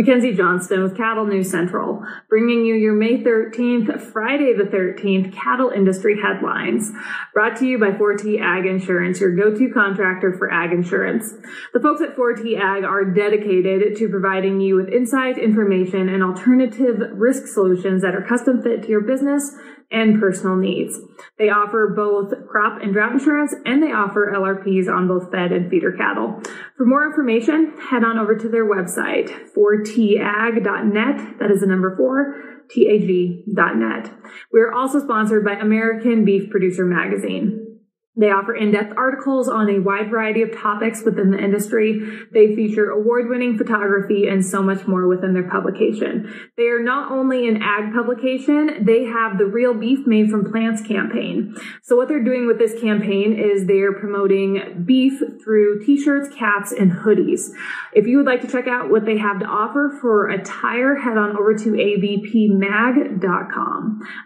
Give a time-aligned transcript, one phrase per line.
[0.00, 5.68] Mackenzie Johnston with Cattle News Central, bringing you your May 13th, Friday the 13th cattle
[5.68, 6.90] industry headlines.
[7.34, 11.34] Brought to you by 4T Ag Insurance, your go-to contractor for ag insurance.
[11.74, 16.96] The folks at 4T Ag are dedicated to providing you with insight, information, and alternative
[17.12, 19.54] risk solutions that are custom fit to your business
[19.90, 20.98] and personal needs.
[21.38, 25.70] They offer both crop and drought insurance and they offer LRPs on both fed and
[25.70, 26.40] feeder cattle.
[26.76, 31.38] For more information, head on over to their website, 4tag.net.
[31.38, 34.10] That is the number four, tag.net.
[34.52, 37.69] We are also sponsored by American Beef Producer Magazine.
[38.16, 42.00] They offer in-depth articles on a wide variety of topics within the industry.
[42.32, 46.50] They feature award-winning photography and so much more within their publication.
[46.56, 50.82] They are not only an ag publication, they have the Real Beef Made from Plants
[50.82, 51.54] campaign.
[51.84, 56.90] So what they're doing with this campaign is they're promoting beef through t-shirts, caps, and
[56.90, 57.52] hoodies.
[57.92, 61.16] If you would like to check out what they have to offer for attire, head
[61.16, 63.20] on over to abpmag.com.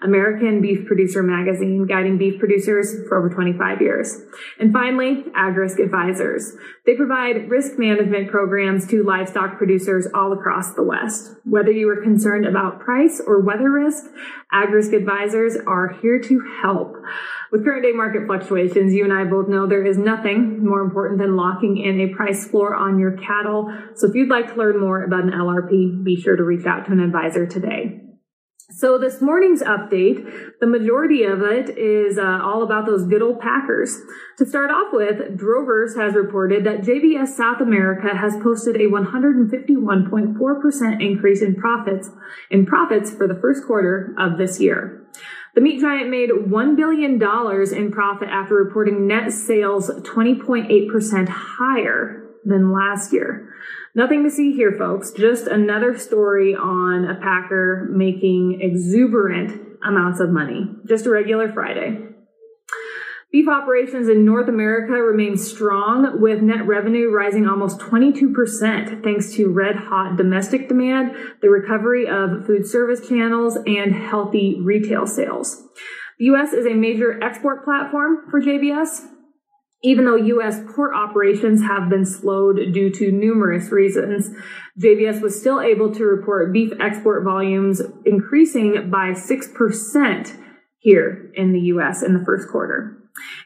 [0.03, 4.21] American Beef Producer Magazine, guiding beef producers for over 25 five years.
[4.59, 6.53] And finally, AgRisk Advisors.
[6.87, 11.33] They provide risk management programs to livestock producers all across the West.
[11.45, 14.05] Whether you are concerned about price or weather risk,
[14.53, 16.95] AgRisk Advisors are here to help.
[17.51, 21.21] With current day market fluctuations, you and I both know there is nothing more important
[21.21, 23.73] than locking in a price floor on your cattle.
[23.95, 26.87] So if you'd like to learn more about an LRP, be sure to reach out
[26.87, 28.04] to an advisor today.
[28.77, 33.39] So this morning's update, the majority of it is uh, all about those good old
[33.39, 34.01] Packers.
[34.39, 41.01] To start off with, Drovers has reported that JBS South America has posted a 151.4%
[41.01, 42.11] increase in profits
[42.51, 45.07] in profits for the first quarter of this year.
[45.55, 52.73] The meat giant made $1 billion in profit after reporting net sales 20.8% higher than
[52.73, 53.55] last year.
[53.95, 55.13] Nothing to see here, folks.
[55.13, 60.67] Just another story on a Packer making exuberant amounts of money.
[60.87, 62.15] Just a regular Friday.
[63.35, 69.51] Beef operations in North America remain strong, with net revenue rising almost 22% thanks to
[69.51, 75.65] red hot domestic demand, the recovery of food service channels, and healthy retail sales.
[76.21, 76.53] The U.S.
[76.53, 79.05] is a major export platform for JBS,
[79.85, 80.61] even though U.S.
[80.75, 84.31] port operations have been slowed due to numerous reasons,
[84.81, 90.41] JBS was still able to report beef export volumes increasing by 6%
[90.79, 92.03] here in the U.S.
[92.03, 92.99] in the first quarter.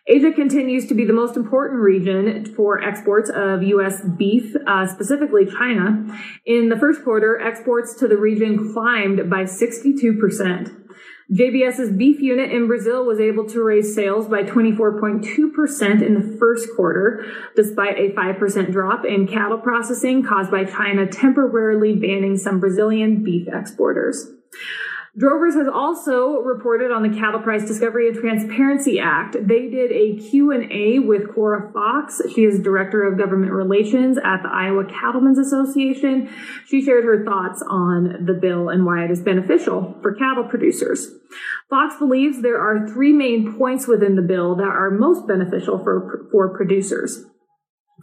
[0.06, 4.00] Asia continues to be the most important region for exports of U.S.
[4.16, 6.06] beef, uh, specifically China.
[6.46, 10.74] In the first quarter, exports to the region climbed by 62%.
[11.32, 16.70] JBS's beef unit in Brazil was able to raise sales by 24.2% in the first
[16.74, 23.22] quarter, despite a 5% drop in cattle processing caused by China temporarily banning some Brazilian
[23.22, 24.32] beef exporters.
[25.16, 29.36] Drovers has also reported on the Cattle Price Discovery and Transparency Act.
[29.40, 32.20] They did a Q&A with Cora Fox.
[32.34, 36.28] She is Director of Government Relations at the Iowa Cattlemen's Association.
[36.66, 41.10] She shared her thoughts on the bill and why it is beneficial for cattle producers.
[41.70, 46.28] Fox believes there are three main points within the bill that are most beneficial for,
[46.30, 47.24] for producers.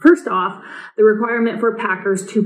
[0.00, 0.62] First off,
[0.96, 2.42] the requirement for packers to,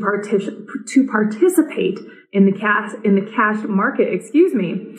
[0.87, 1.99] to participate
[2.33, 4.95] in the cash in the cash market, excuse me.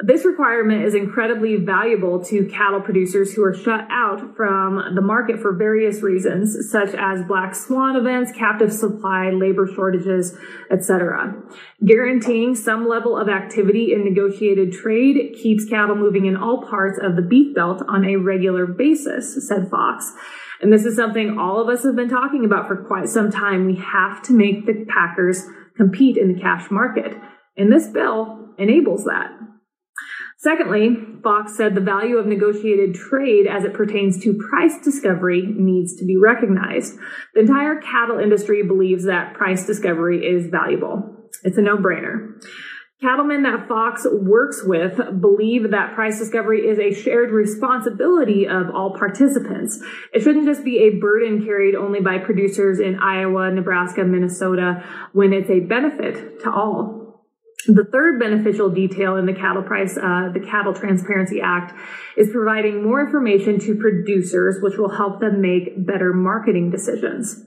[0.00, 5.38] This requirement is incredibly valuable to cattle producers who are shut out from the market
[5.38, 10.36] for various reasons, such as black swan events, captive supply, labor shortages,
[10.68, 11.34] etc.
[11.84, 17.14] Guaranteeing some level of activity in negotiated trade keeps cattle moving in all parts of
[17.14, 20.12] the beef belt on a regular basis, said Fox.
[20.64, 23.66] And this is something all of us have been talking about for quite some time.
[23.66, 25.44] We have to make the packers
[25.76, 27.12] compete in the cash market.
[27.54, 29.30] And this bill enables that.
[30.38, 35.96] Secondly, Fox said the value of negotiated trade as it pertains to price discovery needs
[35.96, 36.98] to be recognized.
[37.34, 41.28] The entire cattle industry believes that price discovery is valuable.
[41.42, 42.42] It's a no-brainer.
[43.04, 48.96] Cattlemen that Fox works with believe that price discovery is a shared responsibility of all
[48.96, 49.78] participants.
[50.14, 55.34] It shouldn't just be a burden carried only by producers in Iowa, Nebraska, Minnesota, when
[55.34, 57.04] it's a benefit to all.
[57.66, 61.78] The third beneficial detail in the cattle price, uh, the Cattle Transparency Act,
[62.16, 67.44] is providing more information to producers, which will help them make better marketing decisions.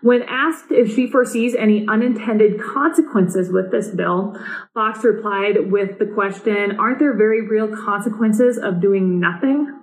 [0.00, 4.38] When asked if she foresees any unintended consequences with this bill,
[4.72, 9.77] Fox replied with the question, aren't there very real consequences of doing nothing?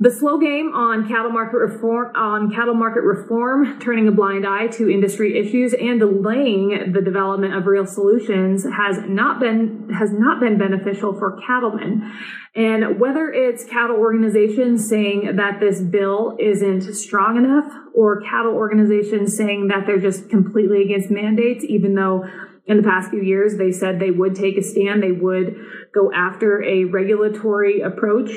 [0.00, 4.66] The slow game on cattle market reform, on cattle market reform, turning a blind eye
[4.66, 10.40] to industry issues and delaying the development of real solutions has not been, has not
[10.40, 12.12] been beneficial for cattlemen.
[12.56, 19.36] And whether it's cattle organizations saying that this bill isn't strong enough or cattle organizations
[19.36, 22.24] saying that they're just completely against mandates, even though
[22.66, 25.54] in the past few years they said they would take a stand, they would
[25.94, 28.30] go after a regulatory approach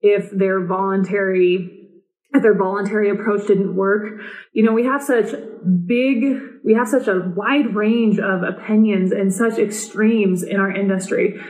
[0.00, 1.78] if their voluntary
[2.32, 4.20] if their voluntary approach didn't work.
[4.52, 5.32] You know, we have such
[5.86, 6.24] big,
[6.64, 11.40] we have such a wide range of opinions and such extremes in our industry.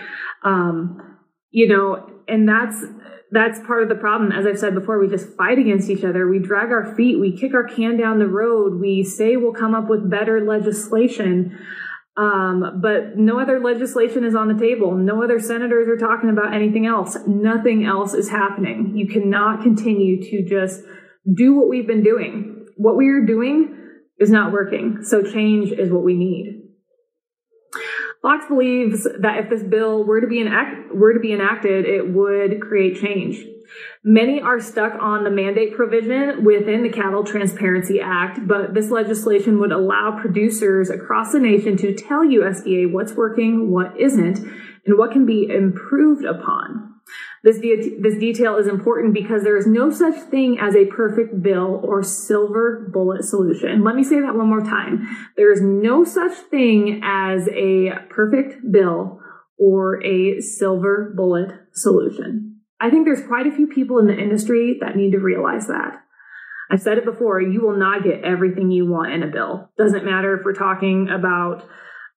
[0.45, 1.19] Um,
[1.51, 2.85] you know, and that's,
[3.33, 4.31] that's part of the problem.
[4.31, 6.29] As I've said before, we just fight against each other.
[6.29, 7.19] We drag our feet.
[7.19, 8.81] We kick our can down the road.
[8.81, 11.59] We say we'll come up with better legislation.
[12.19, 14.97] Um, but no other legislation is on the table.
[14.97, 17.17] No other senators are talking about anything else.
[17.29, 18.93] Nothing else is happening.
[18.97, 20.83] You cannot continue to just
[21.33, 22.67] do what we've been doing.
[22.77, 23.73] What we are doing
[24.19, 24.99] is not working.
[25.03, 26.65] So change is what we need.
[28.21, 32.13] Fox believes that if this bill were to be enact- were to be enacted, it
[32.13, 33.47] would create change.
[34.11, 39.61] Many are stuck on the mandate provision within the Cattle Transparency Act, but this legislation
[39.61, 45.13] would allow producers across the nation to tell USDA what's working, what isn't, and what
[45.13, 46.95] can be improved upon.
[47.45, 51.43] This, de- this detail is important because there is no such thing as a perfect
[51.43, 53.85] bill or silver bullet solution.
[53.85, 55.07] Let me say that one more time.
[55.37, 59.21] There is no such thing as a perfect bill
[59.59, 62.58] or a silver bullet solution.
[62.81, 66.01] I think there's quite a few people in the industry that need to realize that.
[66.71, 69.71] I've said it before, you will not get everything you want in a bill.
[69.79, 71.65] Doesn't matter if we're talking about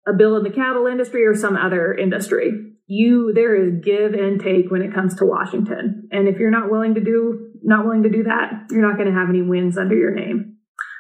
[0.07, 2.51] a bill in the cattle industry or some other industry.
[2.87, 6.09] You there is give and take when it comes to Washington.
[6.11, 9.07] And if you're not willing to do not willing to do that, you're not going
[9.07, 10.57] to have any wins under your name.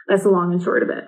[0.06, 1.04] That's the long and short of it.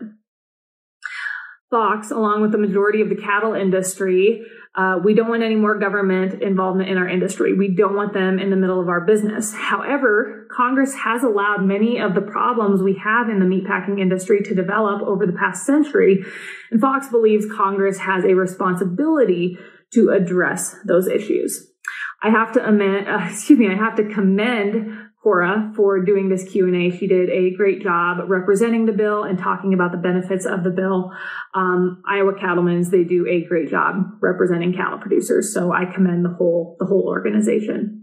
[1.70, 4.44] Fox, along with the majority of the cattle industry,
[4.74, 7.52] Uh, we don't want any more government involvement in our industry.
[7.52, 9.52] We don't want them in the middle of our business.
[9.52, 14.54] However, Congress has allowed many of the problems we have in the meatpacking industry to
[14.54, 16.24] develop over the past century.
[16.70, 19.58] And Fox believes Congress has a responsibility
[19.92, 21.68] to address those issues.
[22.22, 26.50] I have to amend, uh, excuse me, I have to commend Cora for doing this
[26.50, 26.90] Q&A.
[26.96, 30.70] She did a great job representing the bill and talking about the benefits of the
[30.70, 31.12] bill.
[31.54, 35.54] Um, Iowa Cattlemen's, they do a great job representing cattle producers.
[35.54, 38.01] So I commend the whole, the whole organization.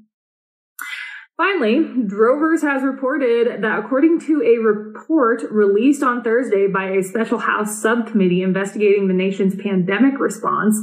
[1.40, 7.38] Finally, Drovers has reported that according to a report released on Thursday by a special
[7.38, 10.78] House subcommittee investigating the nation's pandemic response,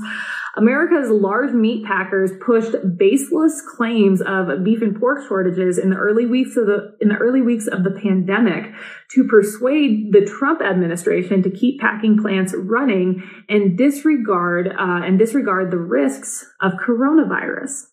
[0.56, 6.24] America's large meat packers pushed baseless claims of beef and pork shortages in the early
[6.24, 8.72] weeks of the in the early weeks of the pandemic
[9.10, 15.70] to persuade the Trump administration to keep packing plants running and disregard uh, and disregard
[15.70, 17.88] the risks of coronavirus.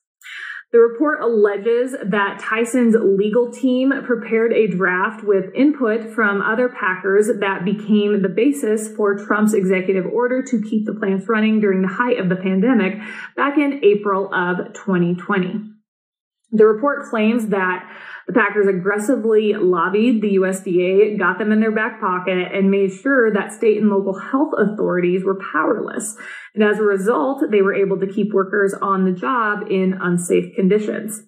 [0.73, 7.27] The report alleges that Tyson's legal team prepared a draft with input from other packers
[7.27, 11.87] that became the basis for Trump's executive order to keep the plants running during the
[11.87, 12.97] height of the pandemic
[13.35, 15.72] back in April of 2020.
[16.53, 17.83] The report claims that
[18.27, 23.33] the Packers aggressively lobbied the USDA, got them in their back pocket, and made sure
[23.33, 26.15] that state and local health authorities were powerless.
[26.53, 30.55] And as a result, they were able to keep workers on the job in unsafe
[30.55, 31.23] conditions.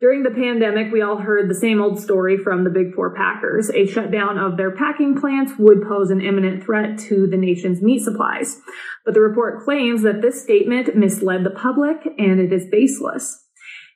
[0.00, 3.70] During the pandemic, we all heard the same old story from the big four packers.
[3.70, 8.02] A shutdown of their packing plants would pose an imminent threat to the nation's meat
[8.02, 8.58] supplies.
[9.04, 13.44] But the report claims that this statement misled the public and it is baseless.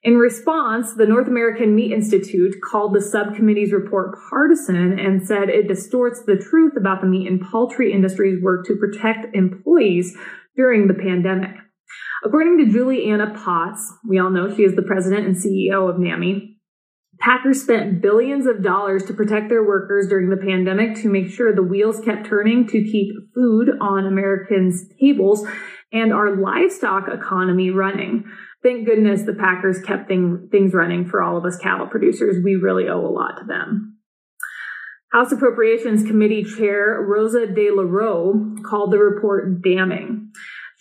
[0.05, 5.67] In response, the North American Meat Institute called the subcommittee's report partisan and said it
[5.67, 10.15] distorts the truth about the meat and poultry industry's work to protect employees
[10.57, 11.57] during the pandemic.
[12.23, 15.99] According to Julie Anna Potts, we all know she is the president and CEO of
[15.99, 16.55] NAMI,
[17.19, 21.55] Packers spent billions of dollars to protect their workers during the pandemic to make sure
[21.55, 25.47] the wheels kept turning to keep food on Americans' tables
[25.93, 28.25] and our livestock economy running
[28.65, 32.43] thank goodness the Packers kept thing, things running for all of us cattle producers.
[32.43, 33.99] We really owe a lot to them.
[35.13, 40.33] House Appropriations Committee Chair Rosa De La DeLauro called the report damning.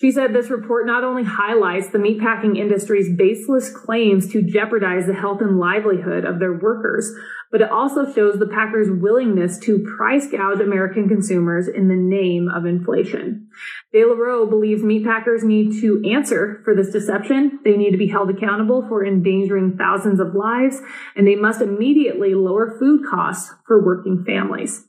[0.04, 5.14] She said this report not only highlights the meatpacking industry's baseless claims to jeopardize the
[5.14, 7.16] health and livelihood of their workers,
[7.54, 12.50] but it also shows the Packers' willingness to price gouge American consumers in the name
[12.50, 13.48] of inflation.
[13.96, 17.60] DeLauro believes meatpackers need to answer for this deception.
[17.64, 20.82] They need to be held accountable for endangering thousands of lives,
[21.16, 24.84] and they must immediately lower food costs for working families.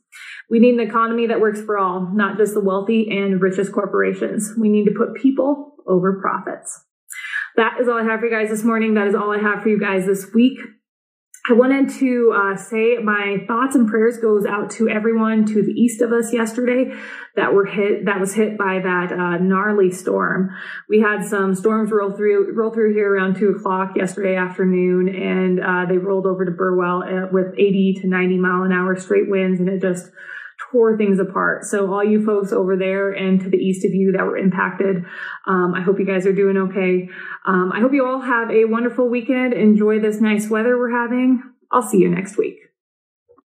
[0.49, 4.51] We need an economy that works for all, not just the wealthy and richest corporations.
[4.59, 6.85] We need to put people over profits.
[7.55, 8.95] That is all I have for you guys this morning.
[8.95, 10.59] That is all I have for you guys this week.
[11.47, 15.73] I wanted to uh, say my thoughts and prayers goes out to everyone to the
[15.73, 16.91] east of us yesterday
[17.35, 20.49] that were hit that was hit by that uh, gnarly storm.
[20.89, 25.59] We had some storms roll through roll through here around two o'clock yesterday afternoon, and
[25.59, 29.29] uh, they rolled over to Burwell uh, with 80 to 90 mile an hour straight
[29.29, 30.09] winds, and it just
[30.75, 31.63] tore things apart.
[31.63, 35.05] So all you folks over there and to the east of you that were impacted,
[35.47, 37.07] um, I hope you guys are doing okay.
[37.45, 39.53] Um, I hope you all have a wonderful weekend.
[39.53, 41.41] Enjoy this nice weather we're having.
[41.71, 42.57] I'll see you next week.